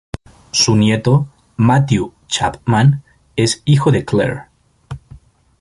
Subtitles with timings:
[0.49, 1.27] Su nieto
[1.57, 3.03] Matthew Chapman
[3.35, 4.43] es hijo de Clare.